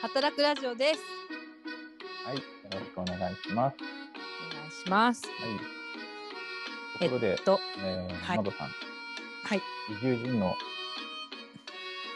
[0.00, 1.00] 働くラジオです。
[2.24, 3.74] はい、よろしくお願いします。
[3.76, 5.26] お願いします。
[5.26, 6.98] はい。
[7.00, 9.58] ところで、えっと、えーはいさん、はい。
[9.90, 10.54] 移住人の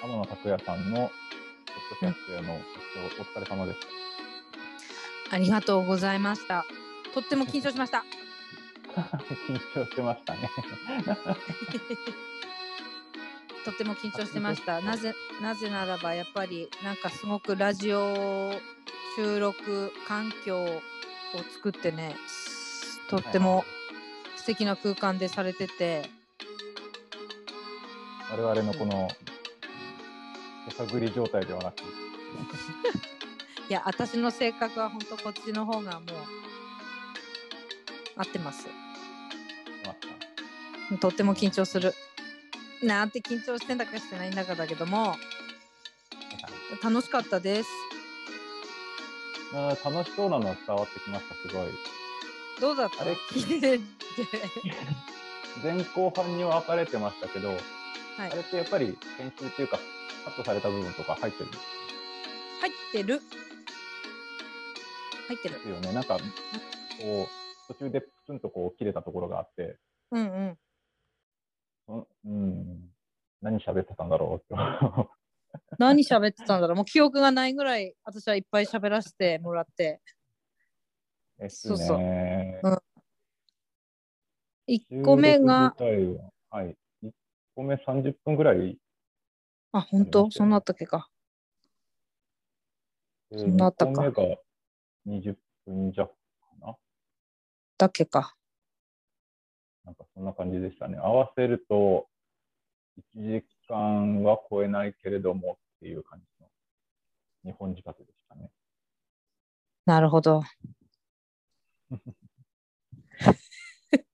[0.05, 1.11] 天野拓也さんのポッド
[1.99, 2.61] キャストへのご
[3.11, 3.79] 視聴お疲れ様でし
[5.33, 6.65] ありがとうございました。
[7.15, 8.05] とっても緊張しました。
[8.95, 9.01] た。
[9.49, 10.51] 緊張してましたね。
[13.65, 14.81] とっても緊張してました。
[14.81, 18.53] なぜ、なぜならば、やっぱり、なんかすごくラジオ
[19.17, 20.69] 収録環境を
[21.55, 22.17] 作ってね。
[23.09, 23.65] とっても
[24.37, 26.11] 素敵な空間でされてて。
[28.31, 29.09] 我々のこの
[30.69, 31.83] 手探り状態ではなく、
[33.69, 36.43] いや、私の性格は本当こっちの方がもう。
[38.17, 38.67] 合ってます。
[41.01, 41.95] とっても緊張する。
[42.83, 45.15] なんて緊張してんだかしてないんだかだけども、
[46.83, 47.69] 楽しかったです。
[49.55, 51.69] あー楽しそうなのは伝わってきました、すごい。
[52.61, 53.03] どうだった？
[53.03, 53.13] あれ？
[53.31, 53.85] 聞いてて。
[55.63, 57.59] 前後半に分かれてましたけど、はい
[58.19, 59.79] あれってやっぱり編集っていうか、
[60.25, 61.51] カットされた部分とか入ってる
[62.61, 63.21] 入ってる。
[65.29, 65.61] 入ってる。
[65.63, 65.93] すよね。
[65.93, 66.19] なんか、
[67.01, 67.29] こ
[67.71, 69.79] う、途中でプツンとこう切れたところがあって、
[70.11, 70.59] うんうん。
[71.89, 72.91] うん、うん、
[73.41, 74.55] 何喋ってたんだろう。
[75.79, 80.01] 何喋ってたんだろうもう記憶がないぐらい私はいっぱい喋らせてもらって。
[81.39, 82.61] ですそうそうね。
[82.63, 82.79] うん
[84.69, 86.77] 1個目が、ははい。
[87.03, 87.11] 1
[87.57, 88.79] 個目30分ぐらい。
[89.73, 90.31] あ、本当？
[90.31, 91.11] そんなあったっけか。
[93.31, 94.23] でそんなあったか2個
[95.05, 96.15] 目が20分弱か
[96.61, 96.77] な。
[97.77, 98.37] だっけか。
[99.85, 100.99] なんかそんな感じでしたね。
[100.99, 102.07] 合わせると、
[103.15, 108.51] 1時間は超えないけれどもっていう感じの日本仕立てでしたね。
[109.85, 110.43] なるほど。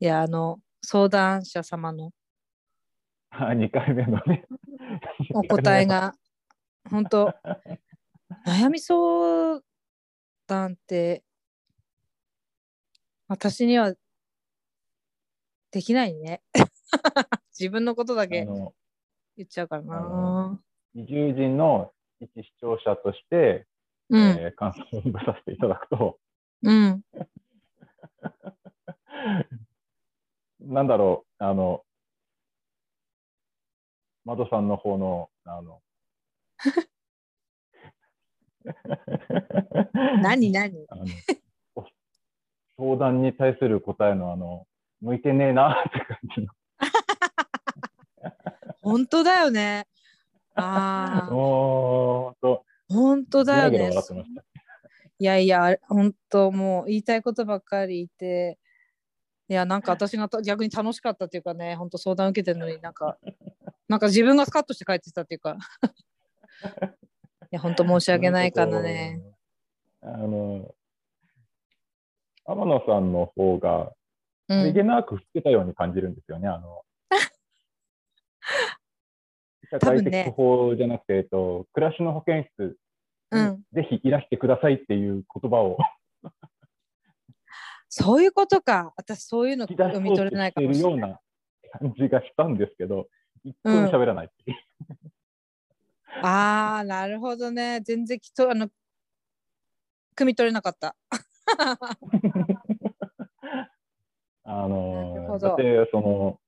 [0.00, 2.10] いや、あの、相談者様の
[3.32, 4.44] 2回目のね。
[5.32, 6.14] お答えが、
[6.90, 7.32] 本当
[8.46, 9.60] 悩み相
[10.46, 11.22] 談って、
[13.28, 13.94] 私には
[15.74, 16.40] できないね。
[17.58, 18.72] 自分のことだあけの
[19.36, 20.60] 言っちゃうからあなの。
[20.94, 23.66] 移住人の一視聴者として、
[24.08, 26.20] うん、えー感想を述べさせていただくと、
[26.62, 27.02] うん、
[30.60, 31.84] なんだろう、あの、
[34.24, 35.82] 窓さんの方の、あの、
[40.22, 40.86] 何何？
[40.88, 41.04] あの
[41.74, 41.84] お
[42.76, 44.68] 相談に対する答えの、あの、
[45.04, 46.48] 向いてねえなって感じの。
[48.80, 49.86] 本当だよね。
[50.54, 51.34] ああ、もう、
[52.24, 53.90] ほんと、本当だよね。
[55.18, 58.58] いやいや、本当もう言いたいことばっかり言って、
[59.48, 63.18] いや、なんか私がと逆に楽しかったっていうかね、本当相談受けてるのになんか、
[63.88, 65.58] なんか自分がスカッとして帰ってきたっていうか、
[67.44, 69.20] いや、本当申し訳ないからね。
[70.00, 70.74] あの、
[72.46, 73.90] 天野さんの方が、うん、
[74.48, 76.48] さりげなく振ってたように感じるんですよね。
[76.48, 76.82] あの
[79.70, 82.76] 社会的法じゃなくて、えっと、暮らしの保健室
[83.30, 85.76] うん、ぜひいらしてくださいっていう言葉を
[87.88, 88.92] そういうことか。
[88.96, 90.94] 私、そういうの読み取れないかもしれない。
[90.94, 91.20] るような
[91.78, 93.08] 感じがしたんですけど、
[93.44, 94.30] 一個も喋らないう。
[96.22, 97.80] ああ、なるほどね。
[97.82, 98.68] 全然きっと、あの、
[100.16, 100.96] 汲み取れなかった。
[104.44, 106.38] あのだって、その、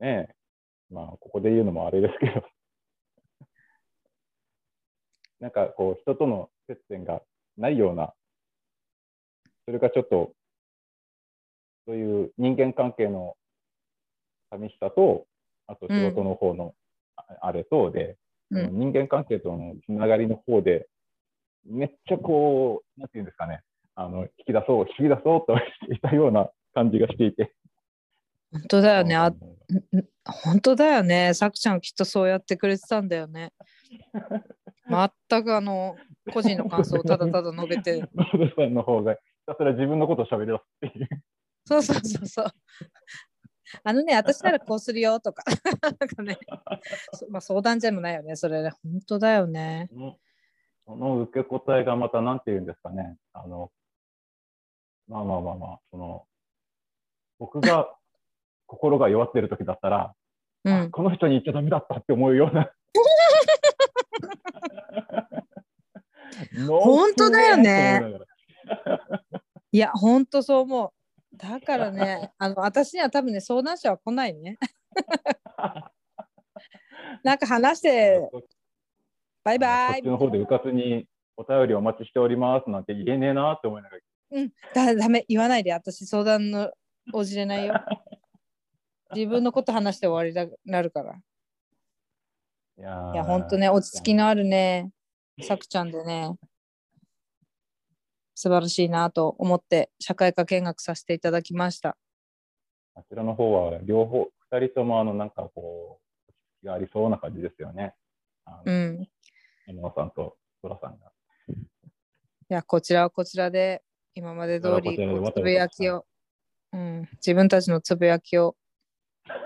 [0.00, 0.34] ねえ、
[0.90, 2.44] まあ、ここで言うのもあれですけど、
[5.40, 7.22] なんかこう、人との接点が
[7.58, 8.14] ないような、
[9.66, 10.32] それがちょっと、
[11.86, 13.36] そういう人間関係の
[14.50, 15.26] 寂しさと、
[15.66, 16.74] あと仕事の方の
[17.16, 18.16] ああれとで、
[18.50, 18.78] うん。
[18.78, 20.88] 人間関係とのつながりの方で、
[21.64, 23.62] めっちゃこう、なんていうんですかね、
[23.94, 27.54] あの引き出そう、引き出そうとしていたような感じがしていて。
[28.52, 29.16] 本当だよね。
[29.16, 29.32] あ
[30.24, 31.32] 本当だよね。
[31.34, 33.52] さくちゃんきっとそうやってくれてたんだよね。
[34.88, 35.96] 全くあの
[36.32, 38.08] 個人の感想をただただ述べて。
[38.14, 41.08] マドさんの方がひたすら自分のことを喋り出すっていう。
[41.64, 42.46] そうそうそうそう。
[43.84, 45.44] あのね、私ならこうするよとか。
[45.80, 46.38] なんかね、
[47.14, 48.36] そまあ、相談じゃもないよね。
[48.36, 49.88] それね、本当だよね。
[50.84, 53.16] その受け答えがまたなんて言うんですかね。
[53.32, 53.70] あの、
[55.08, 56.26] まあまあまあまあ、その、
[57.42, 57.92] 僕が
[58.68, 60.14] 心が弱ってる時だったら、
[60.64, 60.72] うん。
[60.74, 62.70] あこの人に言っちゃダメだったって思うような
[66.70, 68.00] 本当だよね
[69.72, 71.36] いや、ほんとそう思う。
[71.36, 74.56] だからね、 あの私には多分ね、相談者は来ないね。
[77.24, 78.20] なんか話して、
[79.42, 80.12] バイバイこっち。
[80.12, 84.02] の方でうかつにお便りお待ちしておりますなんて言えねえなって思いながら。
[84.32, 86.70] うん、だダメ、言わないで、私相談の
[87.12, 87.74] 応じれないよ。
[89.14, 91.20] 自分のこと話して終わりだなるから。
[92.78, 94.90] いやーいや、ほんとね、落ち着きのあるね、
[95.42, 96.34] さくちゃんでね、
[98.34, 101.96] 素晴らしいなと思って、社会科見学させていただきました。
[102.94, 107.94] あちらの方は両方、二人ともあのなんかこう、落ち着きがありそうな感じですよね。
[108.64, 109.02] うん。
[109.02, 109.10] い
[109.66, 111.12] 山野さんとソラさんが。
[112.52, 113.82] や、こちらはこちらで、
[114.14, 116.04] 今まで通り、つぶやきを、
[116.72, 118.56] うん、自分たちのつぶやきを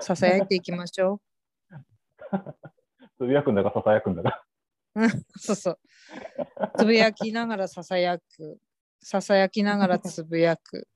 [0.00, 1.20] ささやいていきましょ
[3.18, 4.44] つぶやくんだかささやくんだか。
[4.94, 5.02] う。
[5.02, 5.78] うんそうそう。
[6.78, 8.58] つぶやきながらささやく。
[9.00, 10.88] ささやきながらつぶやく。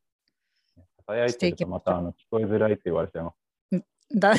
[0.74, 3.84] ささやいてるとまたあの聞こえづらいって言われちゃいます。
[4.14, 4.34] だ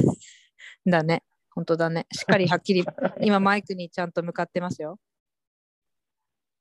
[0.86, 1.24] だね。
[1.54, 2.08] 本当だね。
[2.12, 2.84] しっかりはっきり、
[3.22, 5.00] 今マイクにちゃんと向かってますよ。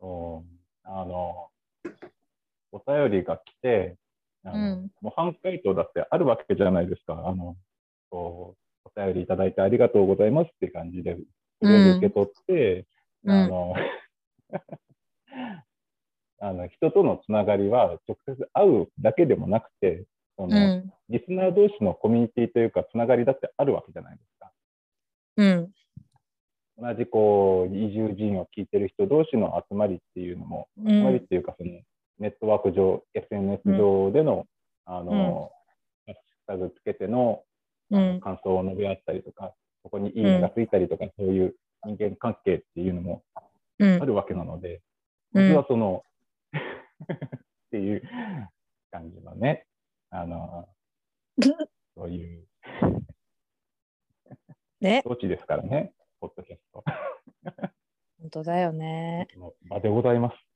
[0.01, 1.51] そうあの、
[2.73, 3.97] お便りが来て、
[4.45, 7.27] あのうん模範回答だってあるわけじゃないですか。
[7.27, 7.57] あの、
[8.11, 11.17] こう、お便りいただいてありがとうございますって感じで、
[11.61, 12.87] それを受け取って、
[13.25, 13.75] うんあの、
[16.43, 20.05] あの人とのつながりは直接会うだけでもなくて、
[20.37, 20.93] そのうん。
[21.11, 24.53] リスナー同士のコミュニティというか、つながりだってあるわけじゃないですか。
[25.37, 25.73] うん。
[26.79, 31.27] 同じこう移住人を聞いてる人同士の集まりっていうのも、う集まりっん。
[31.27, 31.73] ていうか、その
[32.21, 34.47] ネットワーク上、SNS 上での、
[34.85, 35.51] あの、
[36.07, 37.43] ハッシュタグつけての
[37.91, 38.21] うん。
[38.21, 39.53] 感想を述べ合ったりとか、
[39.83, 43.25] そこにいいねがついたりとか、そういう人間関係っていうのも
[43.79, 44.05] うんあ。
[44.05, 44.81] るわけなので、
[45.35, 46.03] うん僕はその、
[46.57, 48.03] っていう
[48.91, 49.67] 感じのね、
[50.11, 50.69] あの、
[51.97, 52.47] そういう
[54.81, 56.85] ね、装置ですからね、ポッドキャスト
[58.21, 59.29] 本当だよね。
[59.39, 60.50] の場でございます。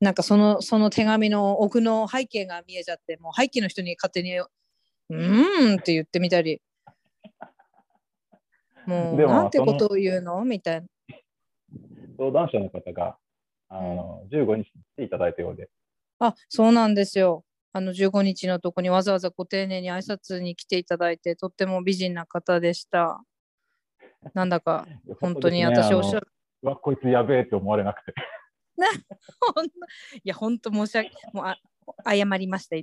[0.00, 6.62] なんかそのその手紙の奥の背景が見えちゃって、もう背景の人に勝手に、うーんって言ってみたり、
[8.86, 10.44] もうなんてことを言うの？
[10.44, 10.86] みたいな。
[12.16, 13.16] 相談者の方が、
[13.68, 15.68] あの、15日来ていただいたようで、
[16.18, 17.44] あ、そうなんですよ。
[17.72, 23.20] あの15日のとこにわざわざご丁寧に挨拶に来ていただいて、とっても美人な方でした。
[24.34, 24.86] なんだか
[25.20, 26.28] 本当に私おっしゃる。
[26.62, 28.14] うわ、こいつやべえって思われなくて。
[29.54, 29.76] ほんと
[30.16, 31.56] いや、本当申し訳もうあ
[32.06, 32.76] 謝りました。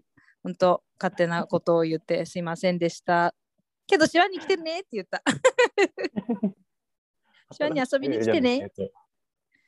[0.43, 3.33] 本当勝手なことを言ってすいませんでした。
[3.87, 5.21] けど、手話に来てねって言った。
[7.51, 8.69] 一緒に遊びに来てね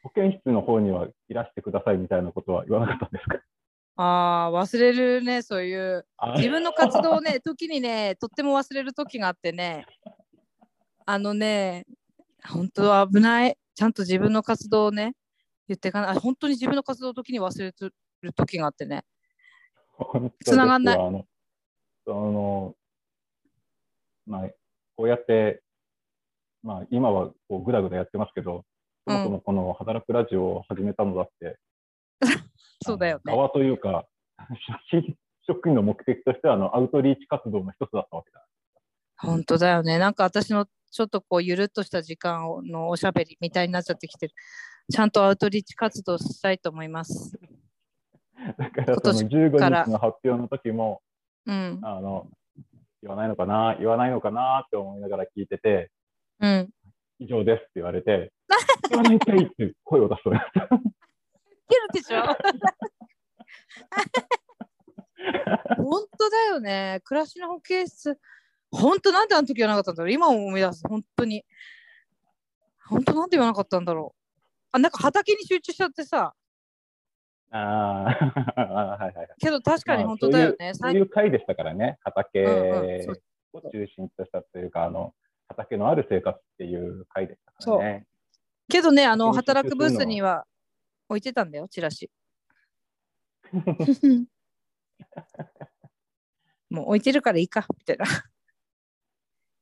[0.04, 3.38] 保健室の方にはいらしてくださいみたいなことは言わなかったんですか？
[4.00, 6.06] ああ、忘れるね、そういう。
[6.18, 9.86] あ自分の活動をね、時にね、とっても忘れる時があってね、
[11.06, 11.86] あのね、
[12.48, 13.58] 本当は危ない。
[13.74, 15.16] ちゃんと自分の活動をね、
[15.68, 16.10] 言ってかない。
[16.12, 17.90] あ本当に自分の活動の時に忘れて
[18.22, 19.04] る時があってね。
[19.98, 21.25] 本当です繋がんないあの
[22.06, 22.75] その
[24.28, 24.42] まあ、
[24.98, 25.62] こうやって、
[26.62, 28.66] まあ、今はこうぐだぐだやってますけど、
[29.08, 31.58] そもそもこの働くラジオを始めたのだって、
[32.86, 34.06] そうだよね側というか、
[34.92, 38.45] 写真職員の目的としてはあのアウトリーチ活動の一つだったわけだ。
[39.19, 39.97] 本当だよね。
[39.97, 44.33] なんか私のちょっとこうゆるっとした時間をのおしゃべりみたいになっちゃってきてる。
[44.92, 47.38] ちゃんとアウトリーチ活動したいと思います。
[48.58, 51.02] だから今年その15から日の発表の時も、
[51.46, 51.80] うん。
[51.84, 52.28] あの
[53.02, 55.92] 言わないのかな、言わないのかなって思いながら聞いてて、
[56.40, 56.70] うん。
[57.20, 58.32] 以上ですって言われて、
[58.90, 60.40] 言わないかいって声を出すと、る
[61.94, 62.24] でしょ？
[65.78, 67.02] 本当だよね。
[67.04, 68.20] 暮らしの保健室。
[68.72, 70.88] 本当なんであの時言わなかったんだろう今思い出す。
[70.88, 71.46] 本当に。
[72.86, 74.17] 本当なんで言わなかったんだろう。
[74.71, 76.33] あ、なんか畑に集中しちゃってさ。
[77.50, 77.57] あ
[78.07, 79.30] はいはいはい。
[79.40, 80.74] けど確かにまあ本当だよね。
[80.74, 82.45] そういうそういう回でしたからね、畑
[83.54, 85.14] を中心としたというか、あの
[85.47, 88.06] 畑のある生活っていう回でしたからね。
[88.69, 90.45] けどね、あの働くブースには
[91.07, 92.12] 置いてたんだよ、チラシ。
[96.69, 98.06] もう置いてるからいいか、みたいな。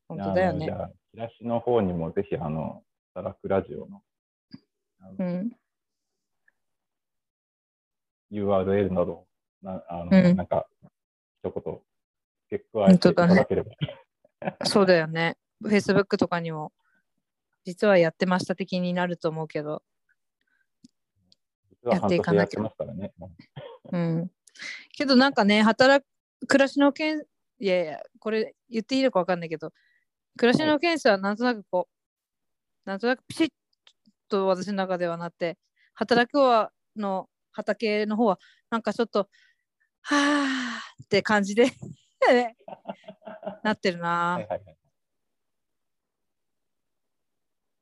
[0.07, 0.65] 本当だよね
[1.11, 2.83] チラシの方にもぜひ、あの、
[3.13, 4.01] 働くラジオの
[5.17, 5.51] うん。
[8.31, 9.25] URL など、
[9.61, 10.67] なあのうんなんか、
[11.43, 11.81] 一言、
[12.49, 13.71] 付け加えていただければ。
[14.65, 15.37] そうだよね。
[15.63, 16.71] Facebook とかにも、
[17.63, 19.81] 実はやってました的になると思うけど、
[21.83, 22.61] やっていかなきゃ
[23.91, 24.31] うん。
[24.91, 26.03] けどなんかね、働
[26.39, 27.23] く、暮らしの件、
[27.59, 29.71] いやいや、これ言っていいのか分かんないけど、
[30.37, 31.87] 暮らしの検査はなんとなくこ
[32.85, 33.49] う、なんとなくピシッ
[34.27, 35.57] と私の中ではなって、
[35.93, 38.39] 働くはの畑の方は、
[38.69, 39.29] なんかちょっと、
[40.01, 41.71] はーって感じで
[43.63, 44.47] なってるうなはい。
[44.47, 44.77] はいはい。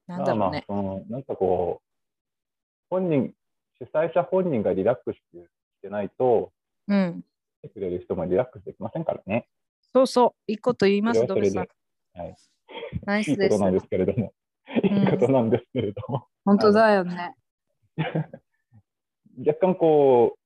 [0.08, 0.66] なんだろうね。
[0.68, 1.88] まあまあ、そのなんかこう、
[2.90, 3.34] 本人、
[3.80, 5.22] 主催者本人がリラックスし
[5.82, 6.52] てないと、
[6.88, 7.24] うん。
[7.62, 9.48] 来てくれる人もリラックスできませんからね。
[9.94, 11.68] そうそう、いいこと言います、ドベさん。
[12.14, 12.36] はい
[13.06, 13.64] ナイスですこと。
[13.64, 14.34] なんですけれども。
[14.84, 16.28] いいことなんですけれども。
[16.46, 17.36] 本当だよね。
[19.40, 20.40] 若干こう、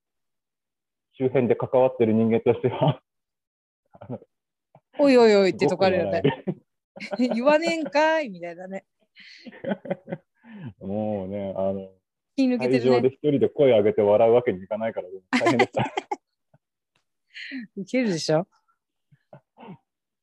[1.18, 3.02] 周辺で関わってる人間としては、
[5.00, 6.22] おいおいおいってとこあるよね。
[7.18, 8.86] 言わねえんかいみたいなね。
[10.80, 11.92] もうね、あの、
[12.36, 13.02] 気抜けてるね。
[13.02, 15.08] で一人で声上げて笑うわけにいかないから、
[15.40, 15.84] 大変でした。
[17.76, 18.48] いけるでしょ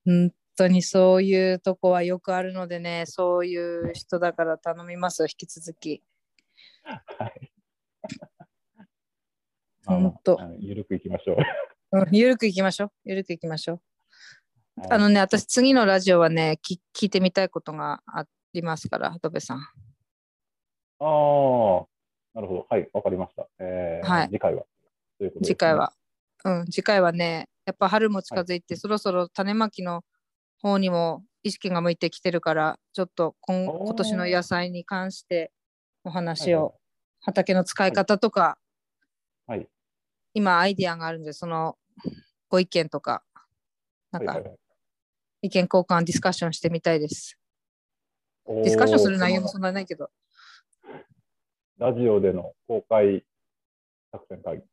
[0.04, 3.56] 本当にそういうとこはよくあるのでね、そうい
[3.90, 6.02] う人だから頼みますよ、引き続き。
[6.82, 7.50] はい。
[9.86, 11.98] ほんとまあまああのゆるくいきましょう。
[11.98, 12.90] うん、ゆるくいきましょう。
[13.04, 14.80] ゆるくいきましょう。
[14.80, 19.58] はいあのね、私次のラジオはね、き聞いてみたいことがありますから、ドベさん。
[19.58, 21.04] ああ、
[22.34, 22.66] なるほど。
[22.68, 23.46] はい、わかりました。
[23.60, 24.64] えーはい次回は。
[25.18, 25.74] ということですね次回。
[25.76, 25.92] は。
[26.44, 30.02] うん、次回はね、やっぱ春も近づいて、そろそろ種まきの
[30.64, 35.52] 方にも意識が向いてきてるから、ちょっと今今年の野菜に関して
[36.04, 36.74] お話はいを、
[37.20, 38.56] 畑の使い方とか、
[39.46, 39.68] はい。
[40.32, 41.76] 今アイディアがあるんで、その
[42.48, 43.22] ご意見とか、
[44.10, 44.58] なんかはいはいはい。
[45.42, 47.38] 意見交換、ディスカッションしてみたいです。
[48.46, 50.10] おディスカッションする内容ーもそんなにないけど、
[51.76, 53.22] ラジオでの公開
[54.10, 54.56] 作戦会。
[54.56, 54.64] 議、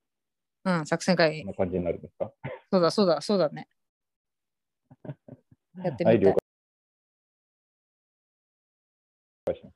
[0.64, 1.40] うん、作戦会。
[1.40, 2.32] こん、な感じになるんですか？
[2.72, 3.68] そうだそうだそうだね。
[5.84, 6.38] やってはい、みたい了。
[9.46, 9.76] 解します。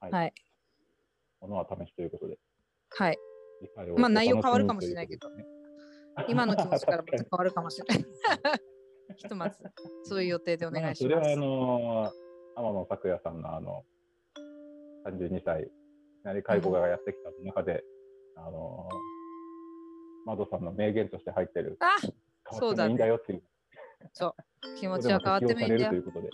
[0.00, 0.12] はい。
[0.12, 0.34] はい。
[1.40, 2.38] ものは試しということで。
[2.90, 3.18] はい。
[3.96, 5.28] まあ内容変わるかもしれないけど
[6.28, 8.04] 今の気持ちから変確わるかもしれない。
[9.16, 9.58] ひとまず、
[10.04, 11.14] そういう予定でおに願いします。
[11.14, 12.12] まあそれはあの
[12.56, 13.84] 天野拓也さんのあの
[15.06, 15.70] 32歳
[16.22, 17.82] なり介護がやってきた中で、
[18.36, 18.88] あの
[20.26, 23.42] マドさんの名言として入ってるあ変わってもいいんだよっていう
[24.78, 26.30] 気持ちは変わってもいいんだよそうことで、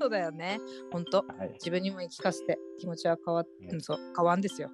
[0.00, 0.60] そうだよね。
[0.90, 1.18] 本当。
[1.18, 3.46] はい、自分にも言い聞かせて気持ちは変わっ、
[3.80, 4.70] そう変わんですよ。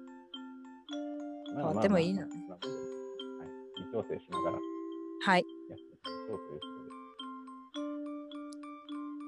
[1.55, 2.25] 変わってもいいの。
[2.25, 2.59] ねはい、
[3.85, 4.57] 微調整しながら。
[5.23, 5.45] はい。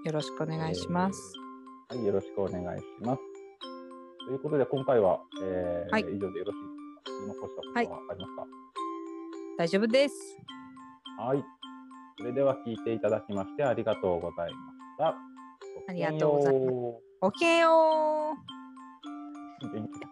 [0.05, 1.33] よろしくお願いします。
[1.91, 1.97] えー。
[1.97, 3.21] はい、よろしくお願いします。
[4.27, 6.01] ということで、今回は、えーはい。
[6.01, 6.61] 以上でよろしい
[7.05, 8.47] ですか残したことはありますか？
[9.57, 10.37] 大丈夫です。
[11.19, 11.43] はい、
[12.23, 15.07] それでは聞いていただきましてありがとうございました。
[15.89, 16.71] ありがとうございますす。
[17.19, 19.67] オッケーよー。
[19.67, 20.07] 元気だ